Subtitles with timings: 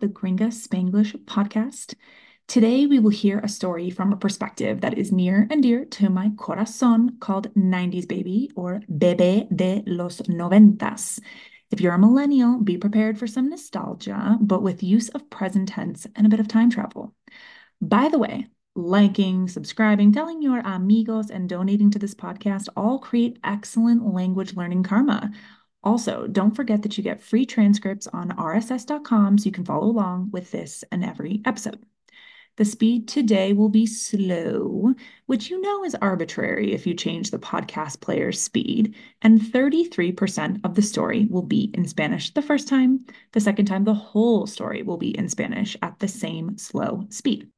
[0.00, 1.94] the Gringa Spanglish podcast.
[2.48, 6.08] Today we will hear a story from a perspective that is near and dear to
[6.08, 11.20] my corazón called 90s Baby or Bebé de los Noventas.
[11.70, 16.06] If you're a millennial, be prepared for some nostalgia, but with use of present tense
[16.16, 17.14] and a bit of time travel.
[17.82, 23.38] By the way, liking, subscribing, telling your amigos, and donating to this podcast all create
[23.44, 25.30] excellent language learning karma.
[25.82, 30.30] Also, don't forget that you get free transcripts on rss.com so you can follow along
[30.30, 31.82] with this and every episode.
[32.56, 37.38] The speed today will be slow, which you know is arbitrary if you change the
[37.38, 43.06] podcast player's speed, and 33% of the story will be in Spanish the first time.
[43.32, 47.48] The second time, the whole story will be in Spanish at the same slow speed.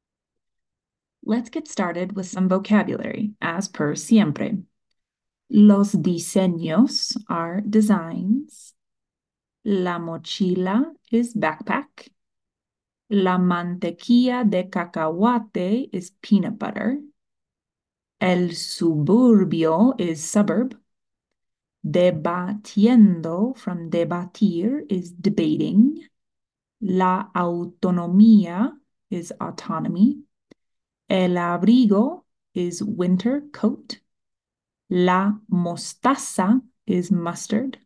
[1.25, 4.59] Let's get started with some vocabulary, as per siempre.
[5.55, 8.73] Los diseños are designs.
[9.63, 12.09] La mochila is backpack.
[13.11, 16.99] La mantequilla de cacahuate is peanut butter.
[18.19, 20.75] El suburbio is suburb.
[21.85, 26.03] Debatiendo from debatir is debating.
[26.81, 28.71] La autonomía
[29.11, 30.23] is autonomy.
[31.07, 32.23] El abrigo
[32.55, 33.99] is winter coat.
[34.95, 37.79] La mostaza is mustard.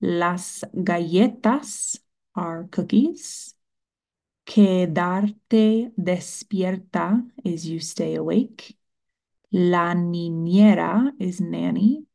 [0.00, 1.98] Las galletas
[2.34, 3.54] are cookies.
[4.46, 8.78] Quedarte despierta is you stay awake.
[9.52, 12.06] La niñera is nanny.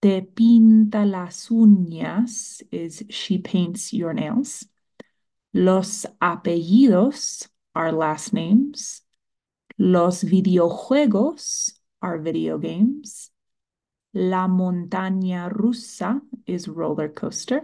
[0.00, 4.66] Te pinta las uñas is she paints your nails.
[5.52, 9.02] Los apellidos are last names.
[9.76, 13.30] Los videojuegos are video games.
[14.12, 17.62] La montaña rusa is roller coaster.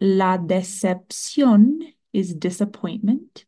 [0.00, 3.44] La decepción is disappointment.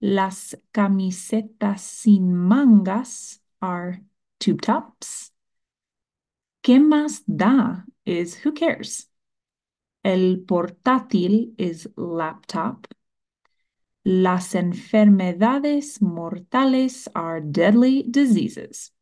[0.00, 4.00] Las camisetas sin mangas are
[4.40, 5.32] tube tops.
[6.62, 9.08] ¿Qué más da is who cares?
[10.02, 12.86] El portátil is laptop.
[14.08, 18.92] Las enfermedades mortales are deadly diseases.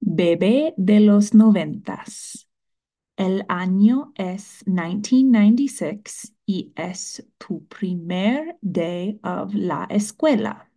[0.00, 2.48] Bebé de los noventas.
[3.16, 10.68] El año es 1996 y es tu primer day of la escuela.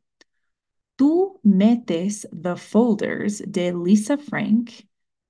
[0.95, 4.85] Tú metes the folders de Lisa Frank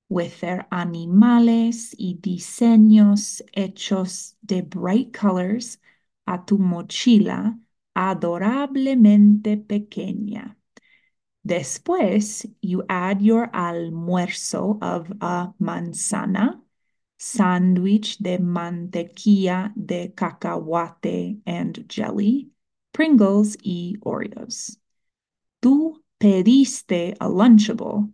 [0.09, 5.79] with their animales y diseños hechos de bright colors
[6.27, 7.57] a tu mochila
[7.95, 10.55] adorablemente pequeña.
[11.45, 16.61] Después, you add your almuerzo of a manzana,
[17.17, 22.49] sandwich de mantequilla de cacahuate and jelly,
[22.93, 24.77] Pringles y Oreos.
[25.61, 28.13] Tú pediste a Lunchable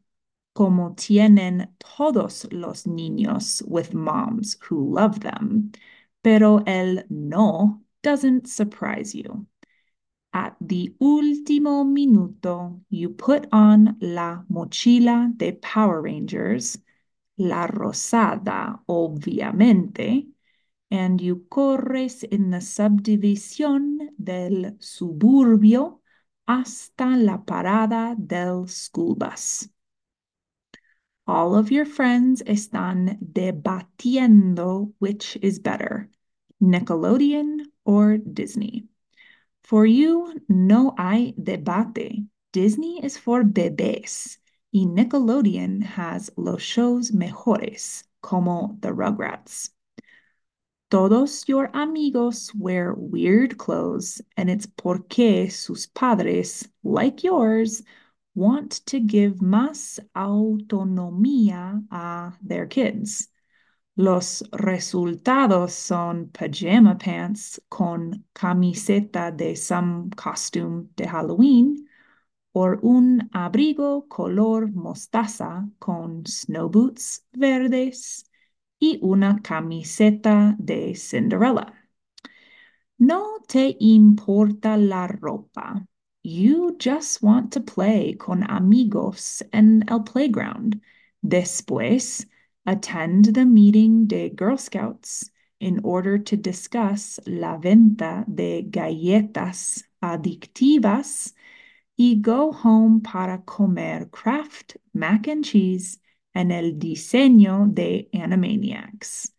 [0.54, 5.72] como tienen todos los niños with moms who love them,
[6.24, 9.46] pero el no doesn't surprise you.
[10.34, 16.78] At the último minuto, you put on la mochila de Power Rangers,
[17.38, 20.28] la rosada, obviamente,
[20.92, 26.00] and you corres in the subdivisión del suburbio
[26.48, 29.68] hasta la parada del school bus.
[31.26, 36.10] All of your friends están debatiendo which is better,
[36.62, 38.88] Nickelodeon or Disney.
[39.64, 42.26] For you, no hay debate.
[42.52, 44.38] Disney is for bebés
[44.74, 49.70] y Nickelodeon has los shows mejores, como the Rugrats.
[50.90, 57.84] Todos your amigos wear weird clothes, and it's porque sus padres, like yours,
[58.34, 63.28] want to give más autonomía a their kids.
[64.00, 71.86] Los resultados son pajama pants con camiseta de some costume de Halloween
[72.54, 78.24] o un abrigo color mostaza con snow boots verdes
[78.80, 81.74] y una camiseta de Cinderella.
[83.00, 85.86] No te importa la ropa.
[86.24, 90.82] You just want to play con amigos en el playground.
[91.22, 92.26] Después,
[92.70, 101.34] attend the meeting de Girl Scouts in order to discuss la venta de galletas adictivas
[101.98, 105.98] y go home para comer Kraft mac and cheese
[106.36, 109.32] and el diseño de Animaniacs.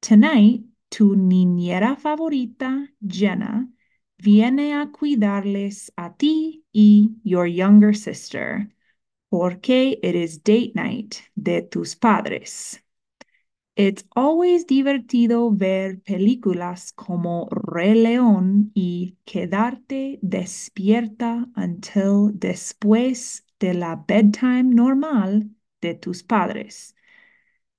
[0.00, 3.66] Tonight, tu niñera favorita, Jenna,
[4.22, 8.70] viene a cuidarles a ti y your younger sister,
[9.34, 12.80] porque it is date night de tus padres.
[13.74, 23.96] It's always divertido ver películas como Rey León y quedarte despierta until después de la
[24.06, 25.50] bedtime normal
[25.80, 26.94] de tus padres.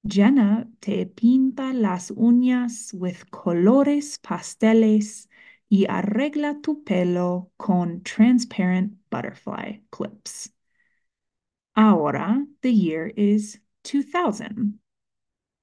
[0.05, 5.29] Jenna te pinta las uñas with colores pasteles
[5.69, 10.54] y arregla tu pelo con transparent butterfly clips.
[11.75, 14.79] Ahora, the year is 2000.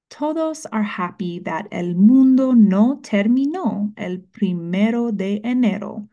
[0.09, 6.07] Todos are happy that el mundo no terminó el primero de enero,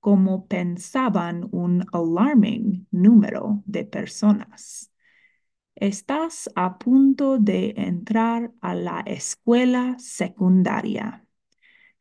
[0.00, 4.90] como pensaban un alarming número de personas.
[5.80, 11.24] Estás a punto de entrar a la escuela secundaria.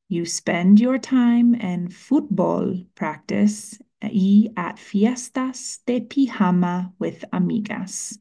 [0.09, 3.79] You spend your time in football practice
[4.11, 8.17] y at fiestas de pijama with amigas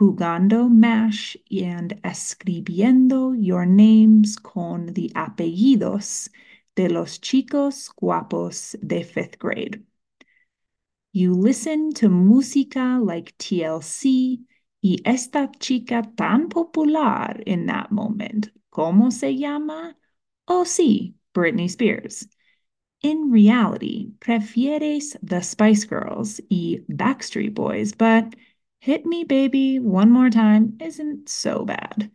[0.00, 6.30] jugando MASH and escribiendo your names con the apellidos
[6.74, 9.84] de los chicos guapos de fifth grade.
[11.12, 14.38] You listen to música like TLC
[14.82, 19.94] y esta chica tan popular in that moment, ¿cómo se llama?
[20.48, 22.26] Oh, sí, Britney Spears.
[23.02, 28.34] In reality, prefieres the Spice Girls y Backstreet Boys, but
[28.80, 32.10] Hit Me Baby One More Time isn't so bad.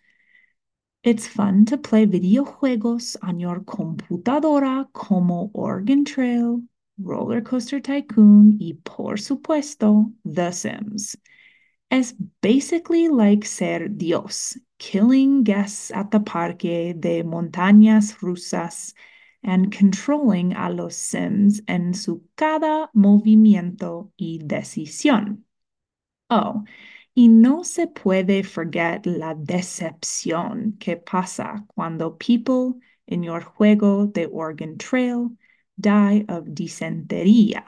[1.04, 6.62] It's fun to play videojuegos on your computadora como Oregon Trail,
[7.02, 11.16] Roller Coaster Tycoon y por supuesto The Sims.
[11.90, 18.94] Es basically like ser Dios, killing guests at the parque de montañas rusas
[19.46, 25.46] and controlling a los Sims en su cada movimiento y decisión.
[26.30, 26.64] Oh,
[27.16, 34.26] y no se puede forget la decepción que pasa cuando people in your juego de
[34.26, 35.38] Oregon Trail
[35.78, 37.64] die of dysentería.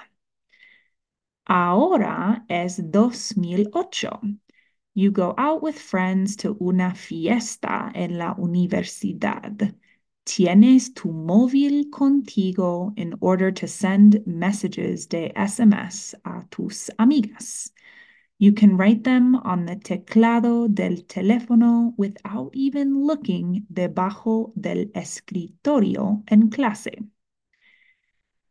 [1.47, 4.19] Ahora es 2008.
[4.95, 9.75] You go out with friends to una fiesta en la universidad.
[10.27, 17.71] Tienes tu móvil contigo in order to send messages de SMS a tus amigas.
[18.37, 26.23] You can write them on the teclado del teléfono without even looking debajo del escritorio
[26.27, 26.91] en clase.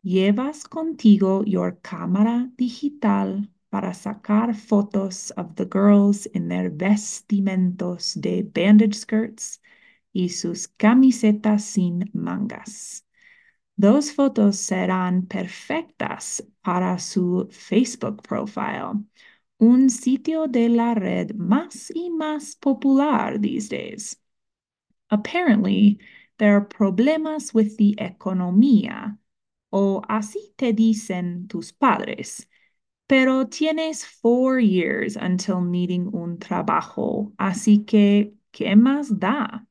[0.03, 8.41] Llevas contigo your cámara digital para sacar fotos of the girls in their vestimentos de
[8.41, 9.61] bandage skirts
[10.17, 13.05] y sus camisetas sin mangas.
[13.77, 19.05] Dos fotos serán perfectas para su Facebook profile
[19.59, 24.17] un sitio de la red más y más popular these days.
[25.11, 25.99] Apparently,
[26.39, 29.19] there are problemas with the economía,
[29.71, 32.49] o así te dicen tus padres,
[33.07, 39.67] pero tienes four years until needing un trabajo, así que, ¿qué más da?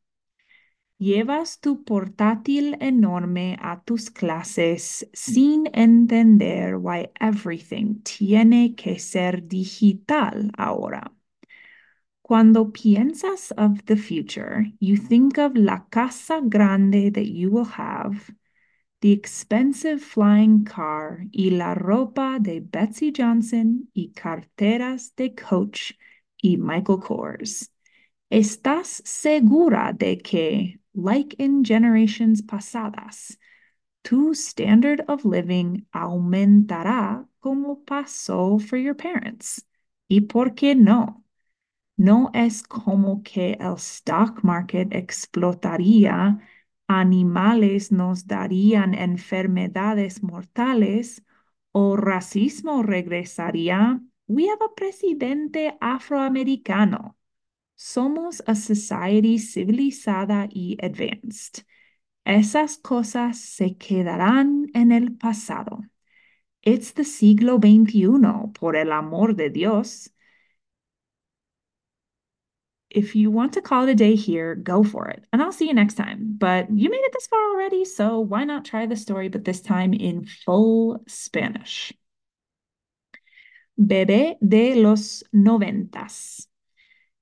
[1.06, 10.50] Llevas tu portátil enorme a tus clases sin entender why everything tiene que ser digital
[10.58, 11.12] ahora.
[12.24, 18.34] Cuando piensas of the future, you think of la casa grande that you will have,
[19.02, 25.92] the expensive flying car y la ropa de Betsy Johnson y carteras de Coach
[26.42, 27.70] y Michael Kors.
[28.32, 33.38] ¿Estás segura de que like in generations pasadas,
[34.04, 39.66] tu standard of living aumentará como pasó for your parents.
[40.10, 41.24] ¿Y por qué no?
[41.98, 46.40] No es como que el stock market explotaría,
[46.88, 51.24] animales nos darían enfermedades mortales
[51.72, 54.02] o racismo regresaría.
[54.28, 57.16] We have a presidente afroamericano.
[57.76, 61.66] Somos a society civilizada y advanced.
[62.26, 65.82] Esas cosas se quedarán en el pasado.
[66.64, 70.10] It's the siglo XXI, por el amor de Dios.
[72.90, 75.26] If you want to call it a day here, go for it.
[75.32, 76.36] And I'll see you next time.
[76.38, 79.62] But you made it this far already, so why not try the story, but this
[79.62, 81.94] time in full Spanish?
[83.78, 86.48] Bebé de los noventas.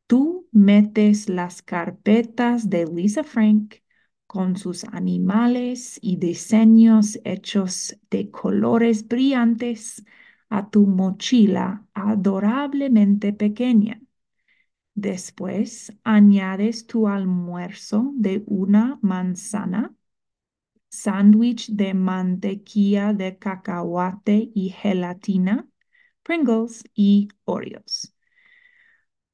[0.06, 3.76] Tú metes las carpetas de Lisa Frank
[4.26, 10.04] con sus animales y diseños hechos de colores brillantes
[10.50, 14.00] a tu mochila adorablemente pequeña.
[15.00, 19.94] Después añades tu almuerzo de una manzana,
[20.90, 25.68] sándwich de mantequilla de cacahuate y gelatina,
[26.24, 28.12] Pringles y Oreos.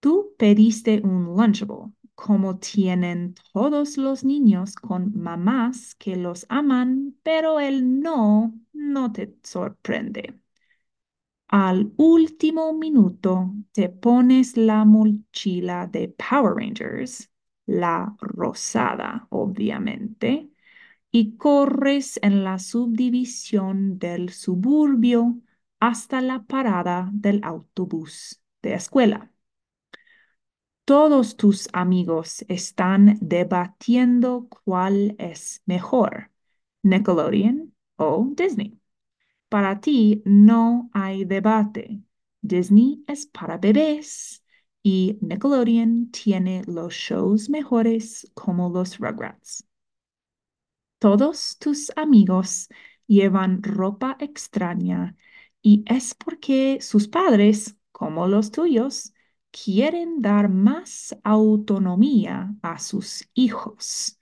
[0.01, 7.59] Tú pediste un Lunchable, como tienen todos los niños con mamás que los aman, pero
[7.61, 10.39] el no no te sorprende.
[11.49, 17.31] Al último minuto te pones la mochila de Power Rangers,
[17.67, 20.51] la rosada, obviamente,
[21.11, 25.41] y corres en la subdivisión del suburbio
[25.81, 29.31] hasta la parada del autobús de escuela.
[30.85, 36.31] Todos tus amigos están debatiendo cuál es mejor,
[36.83, 38.79] Nickelodeon o Disney.
[39.55, 42.03] Para ti no hay debate.
[42.43, 44.43] Disney es para bebés
[44.83, 49.65] y Nickelodeon tiene los shows mejores como los Rugrats.
[50.99, 52.69] Todos tus amigos
[53.07, 55.15] llevan ropa extraña
[55.63, 59.15] y es porque sus padres, como los tuyos,
[59.53, 64.19] quieren dar más autonomía a sus hijos.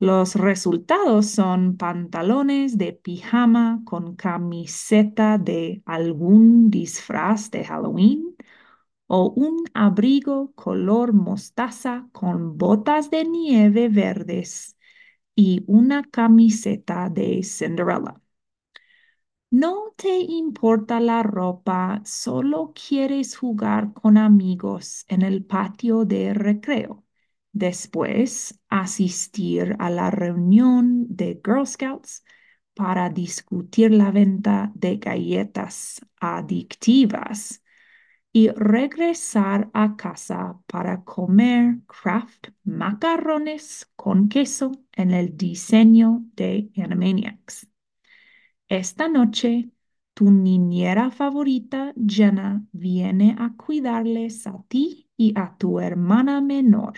[0.00, 8.34] Los resultados son pantalones de pijama con camiseta de algún disfraz de Halloween
[9.08, 14.76] o un abrigo color mostaza con botas de nieve verdes
[15.36, 18.20] y una camiseta de Cinderella.
[19.52, 27.04] No te importa la ropa, solo quieres jugar con amigos en el patio de recreo.
[27.52, 32.24] Después, asistir a la reunión de Girl Scouts
[32.74, 37.62] para discutir la venta de galletas adictivas
[38.32, 47.66] y regresar a casa para comer craft macarrones con queso en el diseño de Animaniacs.
[48.68, 49.70] Esta noche,
[50.14, 56.94] tu niñera favorita, Jenna, viene a cuidarles a ti y a tu hermana menor,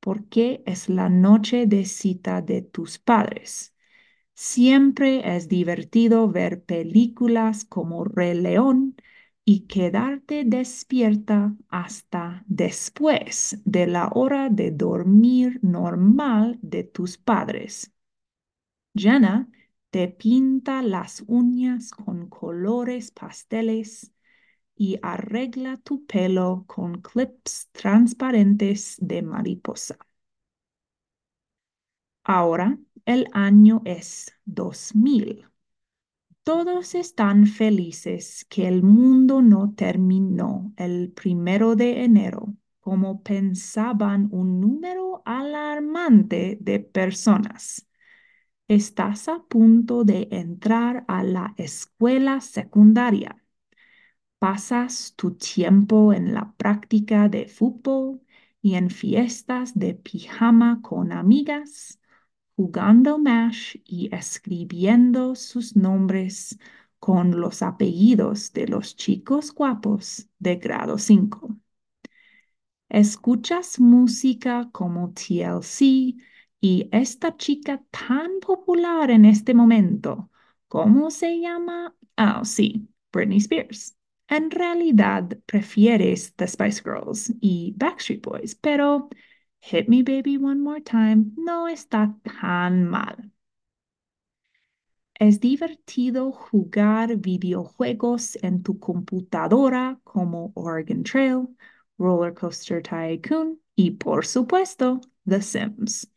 [0.00, 3.74] porque es la noche de cita de tus padres.
[4.34, 8.96] Siempre es divertido ver películas como Rey León
[9.44, 17.92] y quedarte despierta hasta después de la hora de dormir normal de tus padres.
[18.94, 19.48] Jenna
[19.90, 24.12] te pinta las uñas con colores pasteles
[24.78, 29.98] y arregla tu pelo con clips transparentes de mariposa.
[32.24, 35.46] Ahora el año es 2000.
[36.42, 44.60] Todos están felices que el mundo no terminó el primero de enero como pensaban un
[44.60, 47.86] número alarmante de personas.
[48.68, 53.37] Estás a punto de entrar a la escuela secundaria.
[54.40, 58.20] Pasas tu tiempo en la práctica de fútbol
[58.62, 62.00] y en fiestas de pijama con amigas,
[62.56, 66.58] jugando MASH y escribiendo sus nombres
[67.00, 71.56] con los apellidos de los chicos guapos de grado 5.
[72.90, 76.16] Escuchas música como TLC
[76.60, 80.30] y esta chica tan popular en este momento,
[80.68, 81.94] ¿cómo se llama?
[82.16, 83.97] Ah, sí, Britney Spears.
[84.28, 89.08] En realidad prefieres The Spice Girls y Backstreet Boys, pero
[89.60, 93.32] Hit Me Baby One More Time no está tan mal.
[95.14, 101.48] Es divertido jugar videojuegos en tu computadora como Oregon Trail,
[101.98, 106.10] Roller Coaster Tycoon y por supuesto The Sims.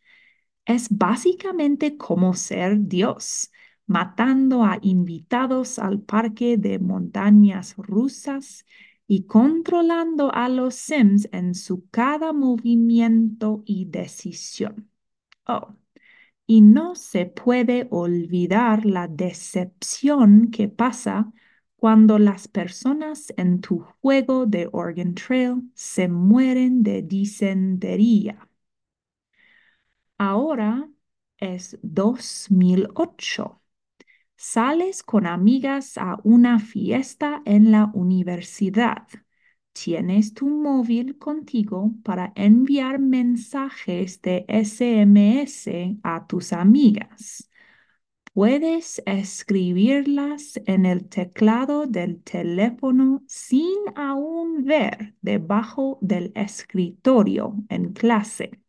[0.65, 3.51] Es básicamente como ser Dios,
[3.91, 8.65] matando a invitados al parque de montañas rusas
[9.05, 14.89] y controlando a los Sims en su cada movimiento y decisión.
[15.45, 15.75] Oh,
[16.47, 21.31] y no se puede olvidar la decepción que pasa
[21.75, 28.47] cuando las personas en tu juego de Oregon Trail se mueren de disentería.
[30.17, 30.89] Ahora
[31.37, 33.60] es 2008.
[34.43, 39.07] Sales con amigas a una fiesta en la universidad.
[39.71, 47.51] Tienes tu móvil contigo para enviar mensajes de SMS a tus amigas.
[48.33, 58.59] Puedes escribirlas en el teclado del teléfono sin aún ver debajo del escritorio en clase.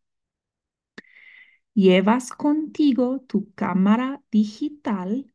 [1.74, 5.31] Llevas contigo tu cámara digital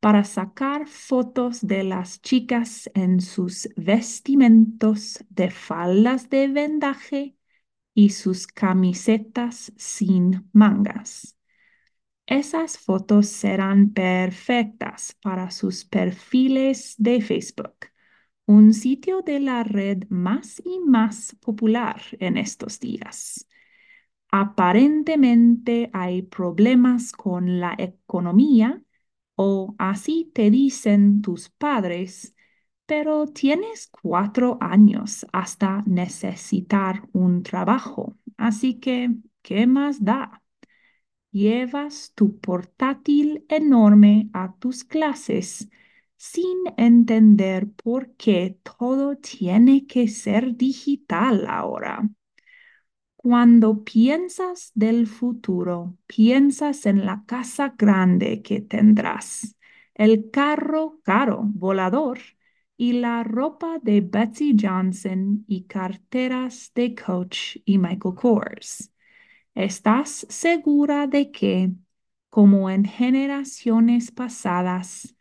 [0.00, 7.36] para sacar fotos de las chicas en sus vestimentos de faldas de vendaje
[7.94, 11.36] y sus camisetas sin mangas.
[12.26, 17.74] Esas fotos serán perfectas para sus perfiles de Facebook,
[18.46, 23.46] un sitio de la red más y más popular en estos días.
[24.30, 28.80] Aparentemente hay problemas con la economía
[29.42, 32.34] o así te dicen tus padres,
[32.86, 39.10] pero tienes cuatro años hasta necesitar un trabajo, así que,
[39.42, 40.42] ¿qué más da?
[41.32, 45.68] Llevas tu portátil enorme a tus clases
[46.16, 52.08] sin entender por qué todo tiene que ser digital ahora.
[53.22, 59.56] Cuando piensas del futuro, piensas en la casa grande que tendrás,
[59.94, 62.18] el carro caro volador
[62.78, 68.90] y la ropa de Betsy Johnson y carteras de Coach y Michael Kors.
[69.54, 71.72] ¿Estás segura de que,
[72.30, 75.14] como en generaciones pasadas,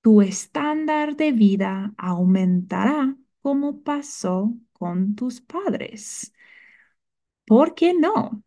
[0.00, 6.32] tu estándar de vida aumentará como pasó con tus padres?
[7.52, 8.42] ¿Por qué no?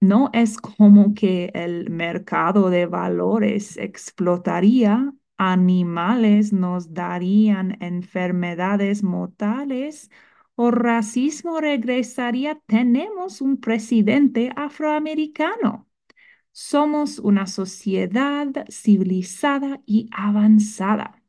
[0.00, 10.08] No es como que el mercado de valores explotaría, animales nos darían enfermedades mortales
[10.54, 12.60] o racismo regresaría.
[12.66, 15.88] Tenemos un presidente afroamericano.
[16.52, 21.24] Somos una sociedad civilizada y avanzada.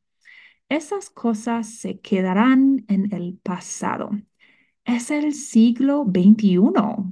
[0.69, 4.11] Esas cosas se quedarán en el pasado.
[4.89, 6.63] Es el siglo XXI,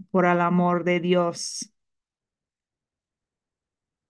[0.09, 1.71] por el amor de Dios.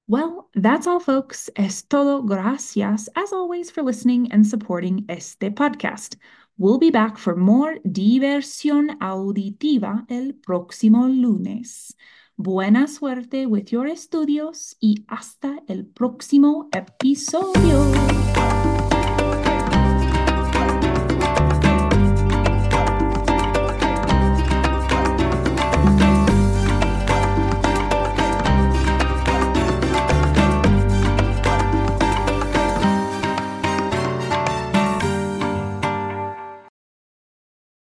[0.07, 1.51] Well, that's all, folks.
[1.53, 2.23] Es todo.
[2.23, 6.15] Gracias, as always, for listening and supporting este podcast.
[6.57, 11.93] We'll be back for more diversión auditiva el próximo lunes.
[12.37, 17.91] Buena suerte with your estudios y hasta el próximo episodio.